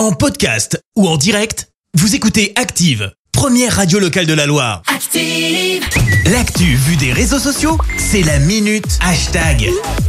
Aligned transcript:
En 0.00 0.12
podcast 0.12 0.82
ou 0.96 1.06
en 1.06 1.18
direct, 1.18 1.68
vous 1.92 2.14
écoutez 2.14 2.54
Active, 2.56 3.12
première 3.32 3.76
radio 3.76 3.98
locale 3.98 4.24
de 4.24 4.32
la 4.32 4.46
Loire. 4.46 4.80
Active. 4.86 5.84
L'actu 6.32 6.74
vue 6.74 6.96
des 6.96 7.12
réseaux 7.12 7.38
sociaux, 7.38 7.76
c'est 7.98 8.22
la 8.22 8.38
minute 8.38 8.98
hashtag. 9.02 9.68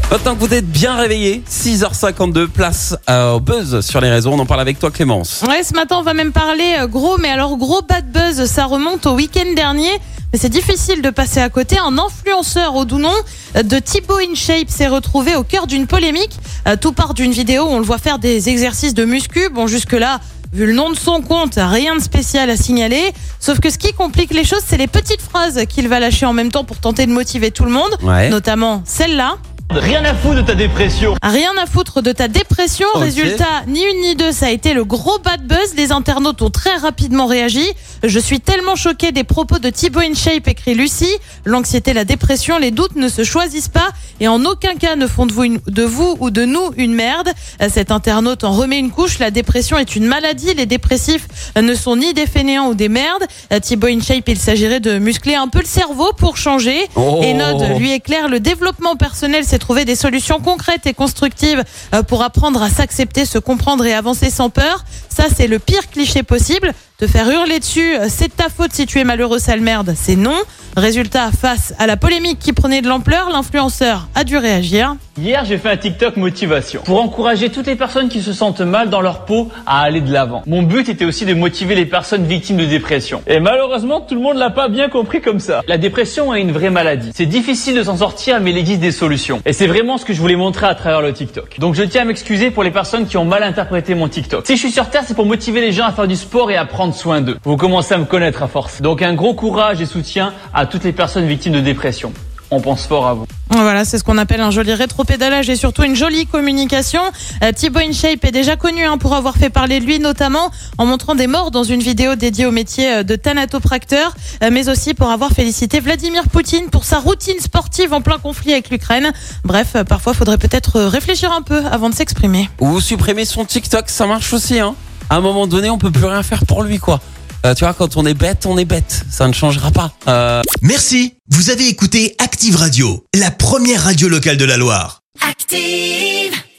Maintenant 0.10 0.36
que 0.36 0.40
vous 0.46 0.54
êtes 0.54 0.72
bien 0.72 0.96
réveillés, 0.96 1.44
6h52, 1.46 2.48
place 2.48 2.96
euh, 3.10 3.34
au 3.34 3.42
buzz 3.42 3.82
sur 3.82 4.00
les 4.00 4.10
réseaux. 4.10 4.32
On 4.32 4.40
en 4.40 4.46
parle 4.46 4.62
avec 4.62 4.80
toi 4.80 4.92
Clémence. 4.92 5.44
Ouais, 5.46 5.62
ce 5.62 5.74
matin, 5.74 5.98
on 6.00 6.04
va 6.04 6.14
même 6.14 6.32
parler 6.32 6.78
euh, 6.80 6.88
gros, 6.88 7.18
mais 7.18 7.30
alors 7.30 7.58
gros 7.58 7.82
bad 7.82 8.10
buzz, 8.10 8.46
ça 8.46 8.68
remonte 8.68 9.06
au 9.08 9.16
week-end 9.16 9.54
dernier. 9.58 9.92
Mais 10.34 10.40
c'est 10.40 10.50
difficile 10.50 11.02
de 11.02 11.10
passer 11.10 11.42
à 11.42 11.50
côté. 11.50 11.78
Un 11.78 11.98
influenceur 11.98 12.76
au 12.76 12.86
doux 12.86 13.00
nom 13.00 13.14
de 13.56 13.80
Thibaut 13.80 14.20
InShape 14.20 14.70
s'est 14.70 14.88
retrouvé 14.88 15.36
au 15.36 15.44
cœur 15.44 15.68
d'une 15.68 15.88
polémique. 15.88 16.38
Euh, 16.68 16.76
Tout 16.80 16.94
part 16.94 17.14
d'une 17.14 17.32
vidéo 17.32 17.64
où 17.64 17.70
on 17.70 17.80
le 17.80 17.86
voit 17.86 17.98
faire 17.98 18.18
des 18.18 18.48
exercices 18.50 18.94
de 18.94 19.04
muscu. 19.04 19.50
Bon, 19.50 19.68
jusque-là, 19.68 20.22
vu 20.54 20.66
le 20.66 20.74
nom 20.74 20.90
de 20.90 20.96
son 20.96 21.22
compte, 21.22 21.56
rien 21.58 21.96
de 21.96 22.02
spécial 22.02 22.50
à 22.50 22.56
signaler. 22.56 23.12
Sauf 23.40 23.60
que 23.60 23.70
ce 23.70 23.78
qui 23.78 23.92
complique 23.94 24.34
les 24.34 24.46
choses, 24.46 24.62
c'est 24.66 24.78
les 24.78 24.88
petites 24.88 25.22
phrases 25.22 25.66
qu'il 25.68 25.90
va 25.90 26.00
lâcher 26.00 26.26
en 26.26 26.34
même 26.34 26.52
temps 26.52 26.64
pour 26.64 26.78
tenter 26.78 27.06
de 27.06 27.12
motiver 27.12 27.52
tout 27.52 27.66
le 27.66 27.72
monde. 27.72 27.92
Ouais. 28.02 28.30
Notamment 28.30 28.84
celle-là. 28.86 29.36
Rien 29.74 30.04
à 30.04 30.14
foutre 30.14 30.36
de 30.36 30.42
ta 30.42 30.56
dépression. 30.56 31.16
Rien 31.24 31.52
à 31.62 31.66
foutre 31.66 32.02
de 32.02 32.12
ta 32.12 32.28
dépression. 32.28 32.88
Résultat, 32.96 33.46
ni 33.68 33.82
une 33.82 34.02
ni 34.02 34.16
deux, 34.16 34.32
ça 34.32 34.48
a 34.48 34.50
été 34.50 34.74
le 34.74 34.84
gros 34.84 35.18
bad 35.20 35.46
buzz. 35.48 35.76
Les 35.78 35.92
internautes 35.92 36.42
ont 36.42 36.50
très 36.50 36.76
rapidement 36.76 37.26
réagi. 37.26 37.66
Je 38.04 38.20
suis 38.20 38.40
tellement 38.42 38.76
choquée 38.76 39.12
des 39.12 39.24
propos 39.24 39.60
de 39.60 39.70
Thibaut 39.70 40.02
InShape, 40.02 40.48
écrit 40.48 40.74
Lucie. 40.74 41.14
L'anxiété, 41.46 41.94
la 41.94 42.04
dépression, 42.04 42.58
les 42.58 42.72
doutes 42.72 42.96
ne 42.96 43.08
se 43.08 43.24
choisissent 43.24 43.70
pas 43.70 43.90
et 44.20 44.28
en 44.28 44.44
aucun 44.46 44.76
cas 44.76 44.96
ne 44.96 45.08
font 45.08 45.26
de 45.26 45.32
vous, 45.34 45.44
une- 45.44 45.62
de 45.68 45.84
vous 45.84 46.18
ou 46.20 46.32
de 46.32 46.44
nous 46.44 46.72
une 46.78 46.94
merde. 46.94 47.30
Euh, 47.62 47.68
Cet 47.72 47.92
internaute 47.92 48.44
en 48.44 48.52
remet 48.52 48.80
une 48.80 48.92
couche. 48.92 49.20
La 49.20 49.32
dépression 49.32 49.78
est 49.78 49.96
une 49.96 50.06
maladie. 50.06 50.54
Les 50.54 50.66
dépressifs 50.66 51.28
euh, 51.58 51.62
ne 51.62 51.76
sont 51.76 51.96
ni 51.96 52.14
des 52.14 52.26
fainéants 52.28 52.68
ou 52.68 52.74
des 52.76 52.90
merdes. 52.90 53.24
Euh, 53.54 53.60
Thibaut 53.60 53.88
InShape, 53.88 54.28
il 54.28 54.38
s'agirait 54.40 54.80
de 54.82 54.98
muscler 55.00 55.36
un 55.36 55.48
peu 55.48 55.60
le 55.60 55.66
cerveau 55.66 56.12
pour 56.18 56.36
changer. 56.38 56.78
Oh. 56.96 57.22
Et 57.24 57.34
Nod, 57.34 57.78
lui 57.80 57.92
éclaire 57.94 58.28
le 58.28 58.40
développement 58.40 58.96
personnel, 58.96 59.44
c'est 59.46 59.60
trouver 59.62 59.86
des 59.86 59.96
solutions 59.96 60.42
concrètes 60.42 60.86
et 60.86 60.94
constructives 60.94 61.64
euh, 61.94 62.04
pour 62.04 62.22
apprendre 62.24 62.62
à 62.62 62.70
s'accepter, 62.70 63.24
se 63.24 63.38
comprendre 63.38 63.86
et 63.86 63.94
avancer 63.94 64.30
sans 64.30 64.50
peur. 64.50 64.84
Ça, 65.08 65.26
c'est 65.34 65.48
le 65.48 65.60
pire 65.60 65.90
cliché 65.90 66.24
possible. 66.24 66.74
Te 66.98 67.08
faire 67.08 67.30
hurler 67.30 67.60
dessus, 67.60 67.96
euh, 67.96 68.08
c'est 68.10 68.36
ta 68.36 68.50
faute 68.50 68.74
si 68.74 68.86
tu 68.86 69.00
es 69.00 69.04
malheureux, 69.04 69.40
sale 69.40 69.62
merde, 69.62 69.96
c'est 69.96 70.18
non. 70.18 70.38
Résultat, 70.76 71.32
face 71.32 71.74
à 71.80 71.88
la 71.88 71.98
polémique 71.98 72.40
qui 72.40 72.54
prenait 72.54 72.82
de 72.82 72.88
l'ampleur, 72.88 73.30
l'influenceur 73.30 74.08
a 74.16 74.24
dû 74.24 74.38
réagir. 74.38 74.96
Hier, 75.20 75.44
j'ai 75.44 75.58
fait 75.58 75.70
un 75.70 75.76
TikTok 75.76 76.16
motivation 76.16 76.84
pour 76.86 77.02
encourager 77.02 77.50
toutes 77.50 77.68
les 77.68 77.76
personnes 77.76 78.08
qui 78.08 78.22
se 78.22 78.32
sentent 78.32 78.62
mal 78.62 78.90
dans 78.90 79.02
leur 79.02 79.26
peau 79.26 79.50
à 79.66 79.82
aller 79.82 80.00
de 80.00 80.10
l'avant. 80.10 80.42
Mon 80.48 80.64
but 80.64 80.88
était 80.88 81.04
aussi 81.04 81.26
de 81.26 81.34
motiver 81.34 81.76
les 81.76 81.86
personnes 81.86 82.24
victimes 82.24 82.56
de 82.56 82.64
dépression. 82.64 83.22
Et 83.28 83.42
malheureusement, 83.42 84.00
tout 84.00 84.16
le 84.16 84.22
monde 84.22 84.38
l'a 84.38 84.52
pas 84.52 84.70
bien 84.70 84.88
compris 84.88 85.20
comme 85.20 85.42
ça. 85.42 85.64
La 85.68 85.78
dépression 85.78 86.34
est 86.34 86.40
une 86.40 86.54
vraie 86.54 86.70
maladie. 86.70 87.12
C'est 87.14 87.26
difficile 87.26 87.76
de 87.76 87.84
s'en 87.84 87.98
sortir, 87.98 88.40
mais 88.40 88.52
il 88.52 88.58
existe 88.58 88.80
des 88.80 88.94
solutions. 88.94 89.42
Et 89.46 89.52
c'est 89.52 89.68
vraiment 89.68 89.98
ce 89.98 90.06
que 90.06 90.14
je 90.14 90.22
voulais 90.22 90.38
montrer 90.38 90.68
à 90.68 90.76
travers 90.76 91.02
le 91.02 91.12
TikTok. 91.12 91.60
Donc 91.60 91.76
je 91.76 91.84
tiens 91.84 92.04
à 92.04 92.06
m'excuser 92.06 92.50
pour 92.50 92.64
les 92.64 92.72
personnes 92.72 93.06
qui 93.06 93.18
ont 93.18 93.26
mal 93.26 93.44
interprété 93.44 93.96
mon 93.96 94.08
TikTok. 94.08 94.48
Si 94.48 94.56
je 94.56 94.60
suis 94.60 94.72
sur 94.72 94.90
Terre, 94.90 95.04
c'est 95.06 95.14
pour 95.14 95.26
motiver 95.26 95.60
les 95.60 95.74
gens 95.74 95.88
à 95.88 95.92
faire 95.92 96.08
du 96.08 96.16
sport 96.16 96.52
et 96.52 96.56
à 96.56 96.64
prendre 96.64 96.96
soin 96.96 97.20
d'eux. 97.20 97.38
Vous 97.44 97.58
commencez 97.58 97.94
à 97.94 97.98
me 97.98 98.06
connaître 98.06 98.44
à 98.44 98.48
force. 98.48 98.82
Donc 98.82 99.02
un 99.02 99.14
gros 99.14 99.34
courage 99.34 99.82
et 99.82 99.86
soutien 99.86 100.34
à 100.54 100.66
toutes 100.66 100.86
les 100.86 100.94
personnes 100.94 101.28
victimes 101.28 101.54
de 101.54 101.60
dépression. 101.60 102.14
On 102.54 102.60
pense 102.60 102.86
fort 102.86 103.08
à 103.08 103.14
vous. 103.14 103.26
Voilà, 103.50 103.86
c'est 103.86 103.98
ce 103.98 104.04
qu'on 104.04 104.18
appelle 104.18 104.42
un 104.42 104.52
joli 104.52 104.74
rétropédalage 104.74 105.50
et 105.50 105.56
surtout 105.56 105.84
une 105.84 105.96
jolie 105.96 106.26
communication. 106.26 107.02
Euh, 107.44 107.54
Thibaut 107.54 107.80
InShape 107.80 108.26
est 108.26 108.32
déjà 108.32 108.58
connu 108.58 108.84
hein, 108.84 108.98
pour 108.98 109.16
avoir 109.16 109.36
fait 109.36 109.50
parler 109.50 109.80
de 109.80 109.86
lui, 109.86 110.00
notamment 110.00 110.52
en 110.78 110.86
montrant 110.86 111.16
des 111.16 111.28
morts 111.28 111.52
dans 111.52 111.64
une 111.64 111.82
vidéo 111.82 112.16
dédiée 112.16 112.46
au 112.46 112.52
métier 112.52 112.92
euh, 112.92 113.04
de 113.04 113.16
thanatopracteur, 113.16 114.14
euh, 114.44 114.50
mais 114.52 114.68
aussi 114.68 114.94
pour 114.94 115.10
avoir 115.10 115.32
félicité 115.32 115.80
Vladimir 115.80 116.24
Poutine 116.28 116.70
pour 116.70 116.84
sa 116.84 117.00
routine 117.00 117.40
sportive 117.40 117.94
en 117.94 118.02
plein 118.02 118.18
conflit 118.18 118.52
avec 118.52 118.70
l'Ukraine. 118.70 119.14
Bref, 119.46 119.78
parfois, 119.88 120.14
faudrait 120.14 120.38
peut-être 120.38 120.82
réfléchir 120.82 121.32
un 121.32 121.42
peu 121.42 121.64
avant 121.72 121.90
de 121.90 121.96
s'exprimer. 121.96 122.50
Ou 122.60 122.82
supprimer 122.82 123.24
son 123.24 123.46
TikTok, 123.46 123.90
ça 123.90 124.08
marche 124.08 124.34
aussi. 124.34 124.60
Hein. 124.60 124.76
À 125.10 125.16
un 125.16 125.22
moment 125.22 125.48
donné, 125.48 125.70
on 125.70 125.78
peut 125.78 125.92
plus 125.92 126.06
rien 126.06 126.24
faire 126.24 126.46
pour 126.46 126.64
lui, 126.64 126.80
quoi. 126.80 127.00
Euh, 127.46 127.54
tu 127.56 127.64
vois, 127.64 127.74
quand 127.74 127.98
on 127.98 128.06
est 128.06 128.14
bête, 128.14 128.46
on 128.46 128.58
est 128.58 128.66
bête. 128.66 129.04
Ça 129.10 129.28
ne 129.28 129.34
changera 129.34 129.72
pas. 129.72 129.92
Euh, 130.08 130.42
Merci, 130.62 131.16
vous 131.30 131.50
avez 131.50 131.68
écouté 131.68 132.16
Active 132.20 132.56
Radio, 132.56 133.04
la 133.16 133.32
première 133.32 133.84
radio 133.84 134.08
locale 134.10 134.38
de 134.38 134.46
la 134.46 134.58
Loire. 134.58 135.02
Active. 135.28 136.42